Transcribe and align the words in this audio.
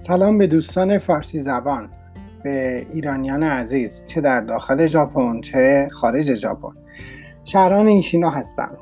سلام 0.00 0.38
به 0.38 0.46
دوستان 0.46 0.98
فارسی 0.98 1.38
زبان 1.38 1.88
به 2.42 2.86
ایرانیان 2.92 3.42
عزیز 3.42 4.04
چه 4.04 4.20
در 4.20 4.40
داخل 4.40 4.86
ژاپن 4.86 5.40
چه 5.40 5.88
خارج 5.92 6.34
ژاپن. 6.34 6.72
شهران 7.44 7.86
اینشینا 7.86 8.30
هستم 8.30 8.76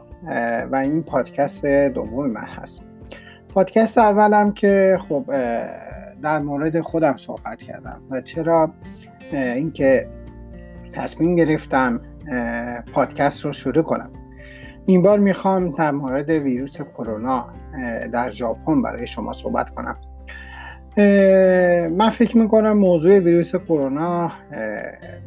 و 0.73 0.77
این 0.77 1.03
پادکست 1.03 1.67
دوم 1.67 2.31
من 2.31 2.47
هست. 2.47 2.83
پادکست 3.49 3.99
اولم 3.99 4.53
که 4.53 4.99
خب 5.09 5.25
در 6.23 6.39
مورد 6.39 6.81
خودم 6.81 7.17
صحبت 7.17 7.63
کردم 7.63 8.03
و 8.11 8.21
چرا 8.21 8.71
اینکه 9.33 10.09
تصمیم 10.93 11.37
گرفتم 11.37 12.01
پادکست 12.93 13.45
رو 13.45 13.53
شروع 13.53 13.83
کنم. 13.83 14.11
این 14.87 15.03
بار 15.03 15.19
می‌خوام 15.19 15.71
در 15.71 15.91
مورد 15.91 16.31
ویروس 16.31 16.77
کرونا 16.81 17.49
در 18.13 18.31
ژاپن 18.31 18.83
برای 18.83 19.07
شما 19.07 19.33
صحبت 19.33 19.71
کنم. 19.71 19.97
من 20.97 22.11
فکر 22.11 22.39
می‌کنم 22.39 22.73
موضوع 22.73 23.19
ویروس 23.19 23.55
کرونا 23.55 24.33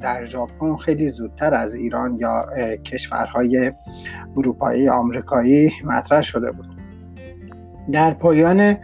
در 0.01 0.25
ژاپن 0.25 0.75
خیلی 0.75 1.09
زودتر 1.09 1.53
از 1.53 1.75
ایران 1.75 2.17
یا 2.17 2.45
کشورهای 2.85 3.71
اروپایی 4.37 4.89
آمریکایی 4.89 5.71
مطرح 5.83 6.21
شده 6.21 6.51
بود. 6.51 6.67
در 7.91 8.13
پایان 8.13 8.77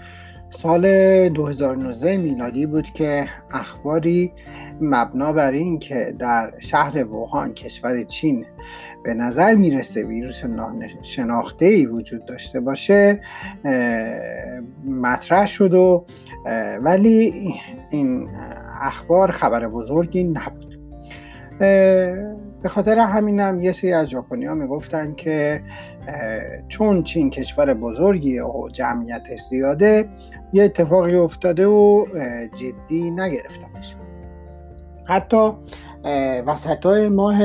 سال 0.49 1.29
2019 1.29 2.17
میلادی 2.17 2.65
بود 2.65 2.85
که 2.93 3.27
اخباری 3.51 4.31
مبنا 4.81 5.33
بر 5.33 5.51
این 5.51 5.79
که 5.79 6.15
در 6.19 6.53
شهر 6.59 7.03
ووهان 7.03 7.53
کشور 7.53 8.03
چین 8.03 8.45
به 9.05 9.13
نظر 9.13 9.55
می‌رسه 9.55 10.03
ویروس 10.03 10.41
شناخته 11.01 11.65
ای 11.65 11.85
وجود 11.85 12.25
داشته 12.25 12.59
باشه 12.59 13.21
مطرح 15.01 15.45
شد 15.45 15.73
و 15.73 16.05
ولی 16.81 17.53
این 17.91 18.29
اخبار 18.81 19.31
خبر 19.31 19.67
بزرگی 19.67 20.23
نبود. 20.23 20.79
به 22.63 22.69
خاطر 22.69 22.99
همینم 22.99 23.59
یه 23.59 23.71
سری 23.71 23.93
از 23.93 24.09
ژاپنی 24.09 24.45
ها 24.45 24.55
می‌گفتن 24.55 25.13
که 25.13 25.61
چون 26.67 27.03
چین 27.03 27.29
کشور 27.29 27.73
بزرگیه 27.73 28.43
و 28.43 28.69
جمعیتش 28.69 29.41
زیاده 29.41 30.09
یه 30.53 30.63
اتفاقی 30.63 31.15
افتاده 31.15 31.67
و 31.67 32.05
جدی 32.55 33.11
نگرفتنش. 33.11 33.95
حتی 35.07 35.51
وسط 36.47 36.85
های 36.85 37.09
ماه 37.09 37.39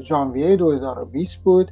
ژانویه 0.00 0.56
2020 0.56 1.42
بود 1.44 1.70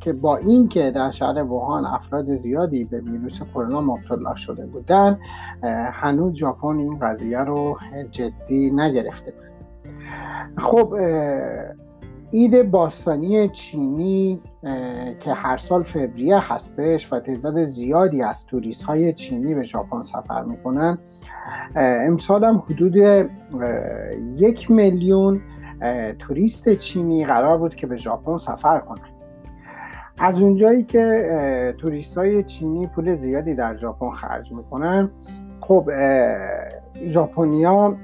که 0.00 0.12
با 0.12 0.36
اینکه 0.36 0.90
در 0.90 1.10
شهر 1.10 1.42
ووهان 1.42 1.86
افراد 1.86 2.34
زیادی 2.34 2.84
به 2.84 3.00
ویروس 3.00 3.42
کرونا 3.42 3.80
مبتلا 3.80 4.34
شده 4.34 4.66
بودن 4.66 5.18
هنوز 5.92 6.36
ژاپن 6.36 6.76
این 6.76 6.96
قضیه 6.96 7.38
رو 7.38 7.78
جدی 8.10 8.70
نگرفته 8.70 9.32
بود. 9.32 9.48
خب 10.58 10.94
اید 12.30 12.70
باستانی 12.70 13.48
چینی 13.48 14.42
که 15.20 15.32
هر 15.32 15.56
سال 15.56 15.82
فوریه 15.82 16.52
هستش 16.52 17.12
و 17.12 17.20
تعداد 17.20 17.64
زیادی 17.64 18.22
از 18.22 18.46
توریست 18.46 18.84
های 18.84 19.12
چینی 19.12 19.54
به 19.54 19.64
ژاپن 19.64 20.02
سفر 20.02 20.42
می‌کنن. 20.42 20.98
امسال 21.76 22.44
هم 22.44 22.62
حدود 22.70 22.96
یک 24.36 24.70
میلیون 24.70 25.40
توریست 26.18 26.74
چینی 26.74 27.26
قرار 27.26 27.58
بود 27.58 27.74
که 27.74 27.86
به 27.86 27.96
ژاپن 27.96 28.38
سفر 28.38 28.78
کنن. 28.78 29.08
از 30.18 30.42
اونجایی 30.42 30.82
که 30.82 31.74
توریست 31.78 32.18
های 32.18 32.42
چینی 32.42 32.86
پول 32.86 33.14
زیادی 33.14 33.54
در 33.54 33.76
ژاپن 33.76 34.10
خرج 34.10 34.52
می‌کنن 34.52 35.10
خب 35.60 35.90
ژاپنیا 37.06 37.96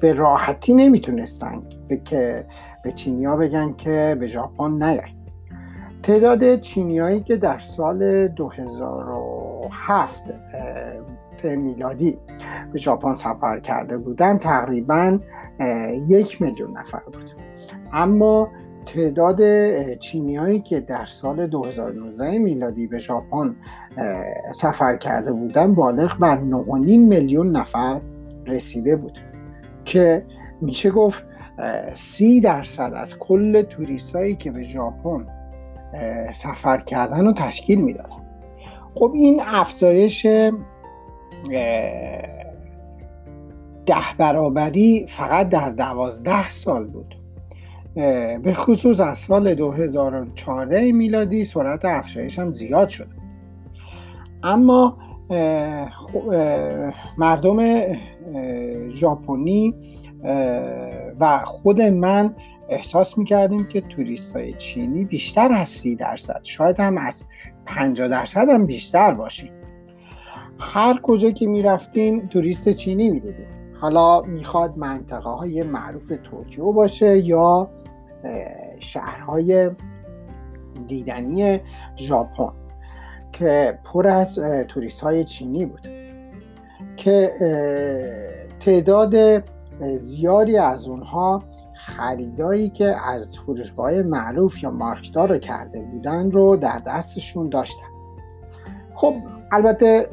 به 0.00 0.12
راحتی 0.12 0.74
نمی‌تونستن 0.74 1.62
که 2.04 2.46
به 2.84 2.92
چینیا 2.92 3.36
بگن 3.36 3.72
که 3.72 4.16
به 4.20 4.26
ژاپن 4.26 4.70
نیاین 4.70 5.14
تعداد 6.02 6.56
چینیایی 6.56 7.20
که 7.20 7.36
در 7.36 7.58
سال 7.58 8.28
2007 8.28 10.34
میلادی 11.44 12.18
به 12.72 12.78
ژاپن 12.78 13.14
سفر 13.14 13.60
کرده 13.60 13.98
بودن 13.98 14.38
تقریبا 14.38 15.18
یک 16.08 16.42
میلیون 16.42 16.78
نفر 16.78 17.02
بود. 17.12 17.30
اما 17.92 18.48
تعداد 18.86 19.40
چینیایی 19.94 20.60
که 20.60 20.80
در 20.80 21.06
سال 21.06 21.46
2019 21.46 22.38
میلادی 22.38 22.86
به 22.86 22.98
ژاپن 22.98 23.56
سفر 24.52 24.96
کرده 24.96 25.32
بودن 25.32 25.74
بالغ 25.74 26.18
بر 26.18 26.36
9.5 26.36 26.42
میلیون 26.86 27.56
نفر 27.56 28.00
رسیده 28.46 28.96
بود 28.96 29.18
که 29.84 30.26
میشه 30.60 30.90
گفت 30.90 31.24
سی 31.94 32.40
درصد 32.40 32.92
از 32.94 33.18
کل 33.18 33.62
توریستایی 33.62 34.36
که 34.36 34.50
به 34.50 34.62
ژاپن 34.62 35.26
سفر 36.32 36.78
کردن 36.78 37.26
رو 37.26 37.32
تشکیل 37.32 37.80
می‌دادن. 37.80 38.24
خب 38.94 39.12
این 39.14 39.40
افزایش 39.46 40.26
ده 43.86 44.14
برابری 44.18 45.06
فقط 45.08 45.48
در 45.48 45.70
دوازده 45.70 46.48
سال 46.48 46.84
بود. 46.86 47.14
به 48.42 48.52
خصوص 48.54 49.00
از 49.00 49.18
سال 49.18 49.54
2014 49.54 50.92
میلادی 50.92 51.44
سرعت 51.44 51.84
افزایش 51.84 52.38
هم 52.38 52.50
زیاد 52.52 52.88
شد. 52.88 53.08
اما 54.42 54.98
مردم 57.18 57.86
ژاپنی 58.88 59.74
و 61.20 61.38
خود 61.44 61.82
من 61.82 62.34
احساس 62.68 63.18
می‌کردیم 63.18 63.64
که 63.64 63.80
توریست 63.80 64.36
های 64.36 64.54
چینی 64.54 65.04
بیشتر 65.04 65.52
از 65.52 65.68
سی 65.68 65.96
درصد 65.96 66.40
شاید 66.42 66.80
هم 66.80 66.98
از 66.98 67.26
50 67.66 68.08
درصد 68.08 68.48
هم 68.48 68.66
بیشتر 68.66 69.14
باشیم. 69.14 69.52
هر 70.58 71.00
کجا 71.02 71.30
که 71.30 71.46
می‌رفتیم 71.46 72.24
توریست 72.26 72.68
چینی 72.68 73.10
می‌دیدیم. 73.10 73.46
حالا 73.80 74.22
می‌خواد 74.22 74.78
منطقه 74.78 75.30
های 75.30 75.62
معروف 75.62 76.12
توکیو 76.24 76.72
باشه 76.72 77.18
یا 77.18 77.70
شهرهای 78.78 79.70
دیدنی 80.86 81.60
ژاپن. 81.96 82.63
که 83.38 83.78
پر 83.84 84.06
از 84.06 84.38
توریست 84.68 85.00
های 85.00 85.24
چینی 85.24 85.66
بود. 85.66 85.88
که 86.96 87.32
تعداد 88.60 89.44
زیادی 89.96 90.56
از 90.56 90.88
اونها 90.88 91.42
خریدایی 91.74 92.68
که 92.70 92.96
از 93.06 93.38
فروشگاه 93.38 94.02
معروف 94.02 94.62
یا 94.62 94.70
مارکدار 94.70 95.28
رو 95.28 95.38
کرده 95.38 95.80
بودن 95.80 96.30
رو 96.30 96.56
در 96.56 96.78
دستشون 96.78 97.48
داشتن. 97.48 97.86
خب 98.92 99.14
البته 99.52 100.08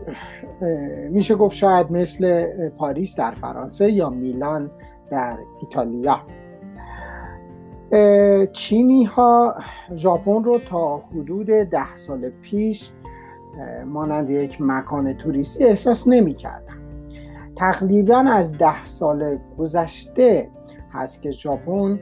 میشه 1.09 1.35
گفت 1.35 1.55
شاید 1.55 1.91
مثل 1.91 2.47
پاریس 2.69 3.15
در 3.15 3.31
فرانسه 3.31 3.91
یا 3.91 4.09
میلان 4.09 4.71
در 5.11 5.37
ایتالیا. 5.61 6.21
چینی 8.53 9.03
ها 9.03 9.55
ژاپن 9.95 10.43
رو 10.43 10.59
تا 10.59 10.97
حدود 10.97 11.47
ده 11.47 11.95
سال 11.95 12.29
پیش 12.29 12.91
مانند 13.85 14.29
یک 14.29 14.57
مکان 14.59 15.13
توریستی 15.13 15.66
احساس 15.66 16.07
نمی 16.07 16.34
کردن. 16.34 16.81
تقریبا 17.56 18.17
از 18.17 18.57
ده 18.57 18.85
سال 18.85 19.38
گذشته 19.57 20.50
هست 20.91 21.22
که 21.22 21.31
ژاپن 21.31 22.00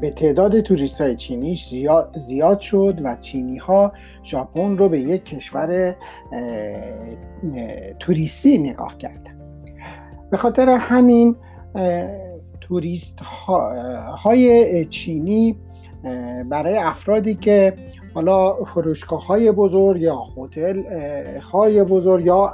به 0.00 0.10
تعداد 0.10 0.60
توریست 0.60 1.00
های 1.00 1.16
چینی 1.16 1.58
زیاد 2.14 2.60
شد 2.60 3.00
و 3.04 3.16
چینی 3.16 3.56
ها 3.56 3.92
ژاپن 4.24 4.76
رو 4.76 4.88
به 4.88 5.00
یک 5.00 5.24
کشور 5.24 5.96
توریستی 7.98 8.58
نگاه 8.58 8.98
کردن 8.98 9.38
به 10.30 10.36
خاطر 10.36 10.68
همین 10.68 11.36
توریست 12.60 13.20
های 14.18 14.84
چینی 14.84 15.56
برای 16.48 16.76
افرادی 16.76 17.34
که 17.34 17.74
حالا 18.14 18.64
فروشگاه 18.64 19.26
های 19.26 19.52
بزرگ 19.52 20.02
یا 20.02 20.22
هتل 20.36 20.82
های 21.40 21.84
بزرگ 21.84 22.26
یا 22.26 22.52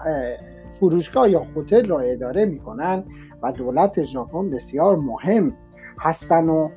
فروشگاه 0.71 1.31
یا 1.31 1.47
هتل 1.57 1.85
را 1.85 2.01
اداره 2.01 2.45
می‌کنن 2.45 3.05
و 3.43 3.53
دولت 3.53 4.05
ژاپن 4.05 4.51
بسیار 4.51 4.97
مهم 4.97 5.57
هستن 6.01 6.49
و, 6.49 6.69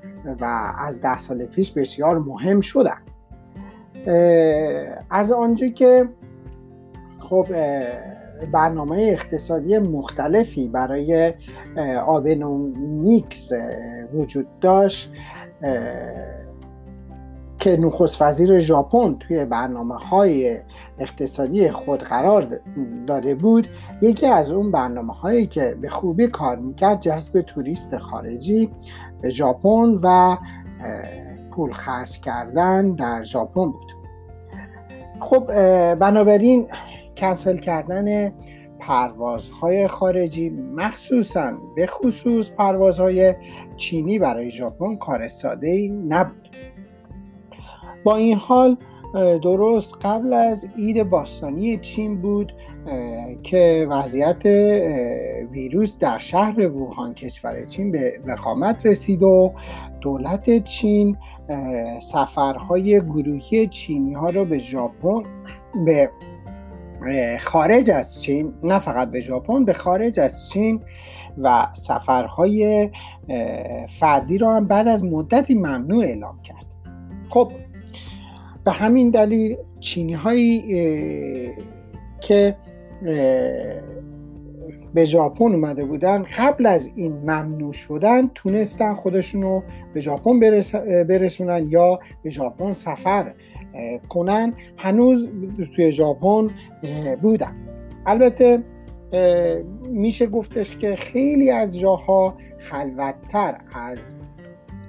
و 0.42 0.74
از 0.80 1.02
ده 1.02 1.18
سال 1.18 1.46
پیش 1.46 1.72
بسیار 1.72 2.20
مهم 2.20 2.62
شدن. 2.62 3.02
از 5.10 5.32
آنجا 5.32 5.68
که 5.68 6.10
خب 7.20 7.48
برنامه 8.52 8.98
اقتصادی 8.98 9.78
مختلفی 9.78 10.68
برای 10.68 11.34
آبنومیکس 12.06 13.52
وجود 14.14 14.60
داشت 14.60 15.14
که 17.68 17.78
نخست 17.78 18.22
وزیر 18.22 18.60
ژاپن 18.60 19.16
توی 19.20 19.46
برنامه 19.46 19.96
های 19.96 20.60
اقتصادی 21.00 21.72
خود 21.72 22.00
قرار 22.00 22.60
داده 23.08 23.36
بود 23.36 23.68
یکی 24.02 24.26
از 24.26 24.52
اون 24.52 24.72
برنامه 24.72 25.14
هایی 25.14 25.48
که 25.48 25.78
به 25.82 25.90
خوبی 25.90 26.28
کار 26.28 26.58
می‌کرد 26.58 27.02
جذب 27.02 27.42
توریست 27.42 27.98
خارجی 27.98 28.70
به 29.22 29.30
ژاپن 29.30 30.00
و 30.04 30.38
پول 31.52 31.74
خرج 31.74 32.20
کردن 32.20 32.96
در 32.96 33.24
ژاپن 33.24 33.72
بود. 33.72 33.92
خب 35.20 35.46
بنابراین 35.96 36.68
کنسل 37.18 37.58
کردن 37.58 38.34
پروازهای 38.80 39.88
خارجی 39.88 40.50
مخصوصا 40.50 41.54
به 41.76 41.88
خصوص 41.88 42.52
پروازهای 42.52 43.36
چینی 43.78 44.20
برای 44.20 44.52
ژاپن 44.52 44.96
کار 44.96 45.28
ساده 45.28 45.68
ای 45.68 45.90
نبود. 45.90 46.48
با 48.08 48.16
این 48.16 48.38
حال 48.38 48.78
درست 49.44 49.96
قبل 50.02 50.34
از 50.34 50.68
عید 50.78 51.04
باستانی 51.04 51.78
چین 51.78 52.22
بود 52.22 52.54
که 53.44 53.88
وضعیت 53.90 54.46
ویروس 55.52 55.98
در 55.98 56.18
شهر 56.18 56.68
ووهان 56.68 57.14
کشور 57.14 57.66
چین 57.66 57.92
به 57.92 58.14
وخامت 58.28 58.86
رسید 58.86 59.24
و 59.24 59.54
دولت 60.02 60.64
چین 60.64 61.18
سفرهای 62.02 63.02
گروهی 63.02 63.68
چینی 63.68 64.14
ها 64.14 64.28
رو 64.28 64.46
به 64.46 64.58
ژاپن 64.58 65.24
به 65.86 66.10
خارج 67.40 67.90
از 67.90 68.24
چین 68.24 68.54
نه 68.64 68.80
فقط 68.80 69.12
به 69.12 69.22
ژاپن 69.22 69.66
به 69.66 69.74
خارج 69.74 70.20
از 70.20 70.50
چین 70.50 70.82
و 71.38 71.68
سفرهای 71.74 72.90
فردی 73.88 74.38
رو 74.38 74.50
هم 74.50 74.68
بعد 74.68 74.88
از 74.88 75.04
مدتی 75.04 75.56
ممنوع 75.56 76.04
اعلام 76.04 76.42
کرد. 76.42 76.66
خب 77.30 77.52
به 78.68 78.74
همین 78.74 79.10
دلیل 79.10 79.58
چینی 79.80 80.14
هایی 80.14 80.64
که 82.22 82.56
به 84.94 85.06
ژاپن 85.06 85.46
اومده 85.46 85.86
بودن 85.86 86.24
قبل 86.38 86.66
از 86.66 86.90
این 86.96 87.14
ممنوع 87.14 87.72
شدن 87.72 88.28
تونستن 88.28 88.94
خودشون 88.94 89.42
رو 89.42 89.64
به 89.94 90.00
ژاپن 90.00 90.40
برسونن 91.08 91.68
یا 91.70 92.00
به 92.24 92.30
ژاپن 92.30 92.74
سفر 92.74 93.34
کنن. 94.10 94.54
هنوز 94.78 95.30
توی 95.76 95.92
ژاپن 95.92 96.48
بودن. 97.22 97.56
البته 98.06 98.64
میشه 99.90 100.28
گفتش 100.28 100.78
که 100.78 100.96
خیلی 100.96 101.52
از 101.52 101.80
جاها 101.80 102.38
خلوتتر 102.58 103.58
از 103.74 104.16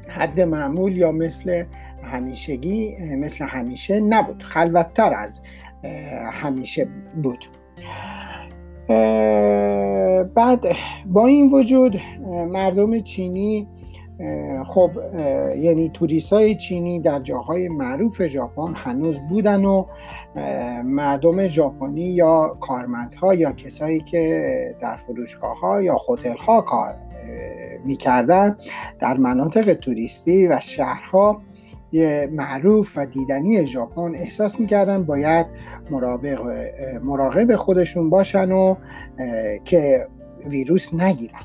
حد 0.08 0.40
معمول 0.40 0.96
یا 0.96 1.12
مثل 1.12 1.64
همیشگی 2.08 2.96
مثل 3.16 3.44
همیشه 3.44 4.00
نبود. 4.00 4.42
خلوتتر 4.42 5.14
از 5.14 5.40
همیشه 6.32 6.88
بود. 7.22 7.44
بعد 10.34 10.66
با 11.06 11.26
این 11.26 11.52
وجود 11.52 12.00
مردم 12.48 13.00
چینی 13.00 13.68
خب 14.66 14.90
یعنی 15.56 15.90
توریست 15.94 16.32
های 16.32 16.54
چینی 16.54 17.00
در 17.00 17.20
جاهای 17.20 17.68
معروف 17.68 18.26
ژاپن 18.26 18.74
هنوز 18.74 19.20
بودن 19.28 19.64
و 19.64 19.84
مردم 20.84 21.46
ژاپنی 21.46 22.02
یا 22.02 22.56
کارمندها 22.60 23.34
یا 23.34 23.52
کسایی 23.52 24.00
که 24.00 24.52
در 24.80 24.96
فروشگاه 24.96 25.60
ها 25.60 25.82
یا 25.82 26.00
هتل 26.08 26.36
ها 26.36 26.60
کار 26.60 26.94
می‌کردن 27.84 28.56
در 28.98 29.16
مناطق 29.16 29.74
توریستی 29.74 30.46
و 30.46 30.60
شهرها 30.60 31.42
معروف 32.32 32.98
و 32.98 33.06
دیدنی 33.06 33.66
ژاپن 33.66 34.14
احساس 34.14 34.60
می‌کردن 34.60 35.04
باید 35.04 35.46
مراقب 37.02 37.56
خودشون 37.56 38.10
باشن 38.10 38.52
و 38.52 38.74
که 39.64 40.06
ویروس 40.46 40.94
نگیرن. 40.94 41.42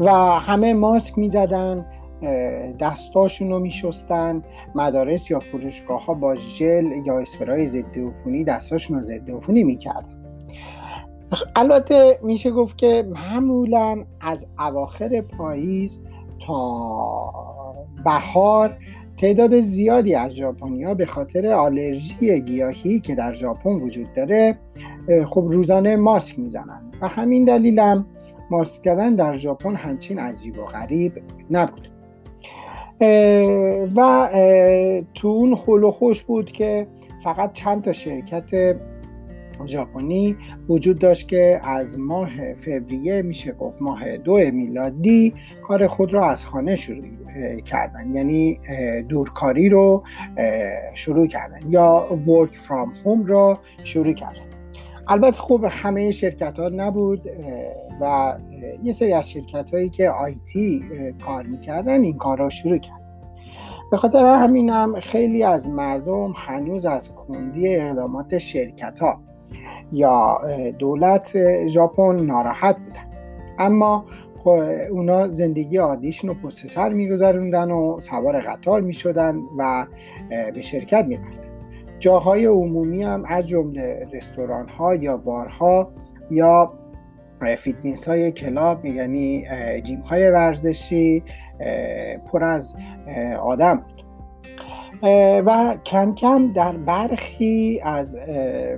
و 0.00 0.10
همه 0.38 0.74
ماسک 0.74 1.18
می‌زدن 1.18 1.86
دستاشون 2.80 3.50
رو 3.50 3.58
میشستن 3.58 4.42
مدارس 4.74 5.30
یا 5.30 5.38
فروشگاه 5.38 6.04
ها 6.04 6.14
با 6.14 6.34
ژل 6.34 6.92
یا 7.06 7.18
اسپرای 7.18 7.66
ضد 7.66 7.98
عفونی 7.98 8.44
دستاشون 8.44 8.98
رو 8.98 9.02
ضد 9.02 9.30
عفونی 9.30 9.64
می‌کردن. 9.64 10.16
البته 11.56 12.18
میشه 12.22 12.50
گفت 12.50 12.78
که 12.78 13.06
معمولا 13.10 14.04
از 14.20 14.46
اواخر 14.58 15.20
پاییز 15.20 16.04
تا 16.46 17.55
بهار 18.04 18.76
تعداد 19.16 19.60
زیادی 19.60 20.14
از 20.14 20.34
ژاپنیا 20.34 20.94
به 20.94 21.06
خاطر 21.06 21.46
آلرژی 21.46 22.40
گیاهی 22.40 23.00
که 23.00 23.14
در 23.14 23.34
ژاپن 23.34 23.70
وجود 23.70 24.12
داره 24.12 24.58
خب 25.26 25.48
روزانه 25.50 25.96
ماسک 25.96 26.38
می‌زنن 26.38 26.82
و 27.00 27.08
همین 27.08 27.44
دلیلم 27.44 28.06
ماسک 28.50 28.82
کردن 28.82 29.14
در 29.14 29.36
ژاپن 29.36 29.74
همچین 29.74 30.18
عجیب 30.18 30.58
و 30.58 30.64
غریب 30.64 31.12
نبود. 31.50 31.88
و 33.96 34.28
تو 35.14 35.28
اون 35.28 35.54
خل 35.54 35.84
و 35.84 35.90
خوش 35.90 36.22
بود 36.22 36.52
که 36.52 36.86
فقط 37.24 37.52
چند 37.52 37.82
تا 37.82 37.92
شرکت 37.92 38.76
ژاپنی 39.64 40.36
وجود 40.68 40.98
داشت 40.98 41.28
که 41.28 41.60
از 41.64 41.98
ماه 41.98 42.54
فوریه 42.54 43.22
میشه 43.22 43.52
گفت 43.52 43.82
ماه 43.82 44.16
دو 44.16 44.36
میلادی 44.36 45.34
کار 45.62 45.86
خود 45.86 46.14
را 46.14 46.30
از 46.30 46.46
خانه 46.46 46.76
شروع 46.76 47.04
کردن. 47.64 48.14
یعنی 48.14 48.58
دورکاری 49.08 49.68
رو 49.68 50.02
شروع 50.94 51.26
کردن 51.26 51.70
یا 51.70 52.06
ورک 52.26 52.56
فرام 52.56 52.92
هوم 53.04 53.24
را 53.24 53.58
شروع 53.84 54.12
کردن. 54.12 54.40
البته 55.08 55.38
خب 55.38 55.64
همه 55.70 56.10
شرکت 56.10 56.58
ها 56.58 56.68
نبود 56.68 57.30
و 58.00 58.36
یه 58.82 58.92
سری 58.92 59.12
از 59.12 59.30
شرکت 59.30 59.70
هایی 59.70 59.90
که 59.90 60.10
آیتی 60.10 60.84
کار 61.26 61.46
می‌کردن 61.46 62.00
این 62.00 62.16
کار 62.16 62.38
را 62.38 62.50
شروع 62.50 62.78
کرد 62.78 63.00
به 63.90 63.96
خاطر 63.96 64.24
همینم 64.24 65.00
خیلی 65.00 65.42
از 65.42 65.68
مردم 65.68 66.32
هنوز 66.36 66.86
از 66.86 67.14
کندی 67.14 67.76
اقدامات 67.76 68.38
شرکت 68.38 68.98
ها 68.98 69.20
یا 69.92 70.40
دولت 70.78 71.36
ژاپن 71.66 72.16
ناراحت 72.26 72.76
بودن. 72.76 73.16
اما 73.58 74.04
خب 74.38 74.60
اونا 74.90 75.28
زندگی 75.28 75.76
عادیشون 75.76 76.30
رو 76.30 76.36
پشت 76.42 76.66
سر 76.66 76.88
میگذروندن 76.88 77.70
و 77.70 78.00
سوار 78.00 78.40
قطار 78.40 78.80
می‌شدن 78.80 79.36
و 79.58 79.86
به 80.54 80.62
شرکت 80.62 81.04
می‌رفتن. 81.04 81.48
جاهای 81.98 82.46
عمومی 82.46 83.02
هم 83.02 83.24
از 83.26 83.46
جمله 83.46 84.08
رستوران 84.12 84.68
ها 84.68 84.94
یا 84.94 85.16
بارها 85.16 85.90
یا 86.30 86.72
فیتنس 87.56 88.08
های 88.08 88.32
club 88.32 88.86
یعنی 88.86 89.44
gym 89.82 89.98
های 89.98 90.30
ورزشی 90.30 91.22
پر 92.32 92.44
از 92.44 92.76
آدم 93.42 93.74
بود. 93.76 93.95
و 95.46 95.76
کم 95.84 96.14
کم 96.14 96.52
در 96.52 96.76
برخی 96.76 97.80
از 97.84 98.16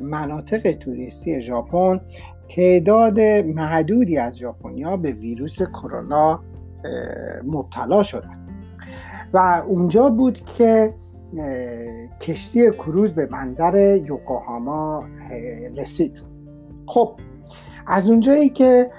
مناطق 0.03 0.73
توریستی 0.73 1.41
ژاپن 1.41 2.01
تعداد 2.49 3.21
محدودی 3.21 4.19
از 4.19 4.39
ژاپنیا 4.39 4.97
به 4.97 5.13
ویروس 5.13 5.63
کرونا 5.63 6.41
مبتلا 7.45 8.03
شدن. 8.03 8.49
و 9.33 9.63
اونجا 9.67 10.11
بود 10.11 10.45
که 10.45 10.95
کشتی 12.21 12.71
کروز 12.71 13.15
به 13.15 13.27
بندر 13.27 13.97
یوکوهاما 13.97 15.05
رسید. 15.77 16.23
خب 16.87 17.15
از 17.87 18.11
اونجایی 18.11 18.49
که 18.49 18.91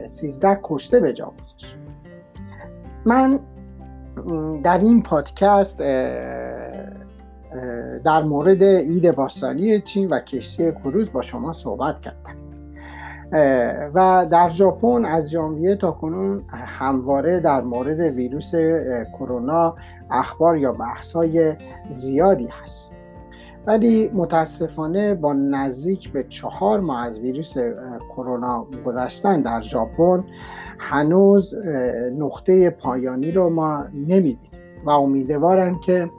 13 0.06 0.58
کشته 0.62 1.00
به 1.00 1.12
جا 1.12 1.32
گذاشت. 1.40 1.78
من 3.06 3.40
در 4.62 4.78
این 4.78 5.02
پادکست 5.02 5.78
در 8.04 8.22
مورد 8.22 8.62
عید 8.62 9.12
باستانی 9.12 9.80
چین 9.80 10.08
و 10.08 10.20
کشتی 10.20 10.72
کروز 10.72 11.12
با 11.12 11.22
شما 11.22 11.52
صحبت 11.52 12.00
کردم. 12.00 12.36
و 13.94 14.26
در 14.30 14.48
ژاپن 14.48 15.04
از 15.04 15.30
ژانویه 15.30 15.76
تا 15.76 15.90
کنون 15.90 16.42
همواره 16.48 17.40
در 17.40 17.60
مورد 17.60 18.00
ویروس 18.00 18.54
کرونا 19.12 19.76
اخبار 20.10 20.56
یا 20.56 20.72
بحث‌های 20.72 21.54
زیادی 21.90 22.48
هست. 22.62 22.92
ولی 23.66 24.10
متاسفانه 24.14 25.14
با 25.14 25.32
نزدیک 25.32 26.12
به 26.12 26.24
چهار 26.28 26.80
ماه 26.80 27.06
از 27.06 27.20
ویروس 27.20 27.54
کرونا 28.08 28.66
گذشتن 28.86 29.42
در 29.42 29.60
ژاپن 29.60 30.24
هنوز 30.78 31.54
نقطه 32.18 32.70
پایانی 32.70 33.32
رو 33.32 33.50
ما 33.50 33.84
نمی‌بینیم 33.94 34.38
و 34.84 34.90
امیدوارم 34.90 35.80
که 35.80 36.10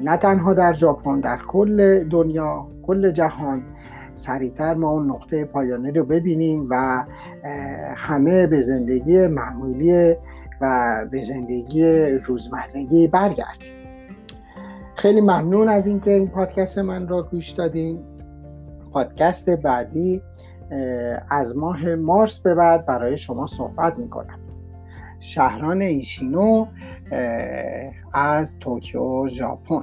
نه 0.00 0.16
تنها 0.16 0.54
در 0.54 0.72
ژاپن 0.72 1.20
در 1.20 1.38
کل 1.48 2.04
دنیا 2.04 2.66
کل 2.86 3.10
جهان 3.10 3.62
سریعتر 4.16 4.74
ما 4.74 4.90
اون 4.90 5.10
نقطه 5.10 5.44
پایانی 5.44 5.90
رو 5.90 6.04
ببینیم 6.04 6.66
و 6.70 7.04
همه 7.96 8.46
به 8.46 8.60
زندگی 8.60 9.26
معمولی 9.26 10.14
و 10.60 11.04
به 11.10 11.22
زندگی 11.22 12.06
روزمرگی 12.06 13.08
برگردیم. 13.08 13.72
خیلی 14.94 15.20
ممنون 15.20 15.68
از 15.68 15.86
اینکه 15.86 16.10
این 16.10 16.28
پادکست 16.28 16.78
من 16.78 17.08
را 17.08 17.22
گوش 17.22 17.50
دادین. 17.50 17.98
پادکست 18.92 19.50
بعدی 19.50 20.22
از 21.30 21.56
ماه 21.56 21.94
مارس 21.94 22.38
به 22.38 22.54
بعد 22.54 22.86
برای 22.86 23.18
شما 23.18 23.46
صحبت 23.46 23.98
می‌کنم. 23.98 24.38
شهران 25.20 25.82
ایشینو 25.82 26.66
از 28.12 28.58
توکیو 28.58 29.28
ژاپن. 29.28 29.82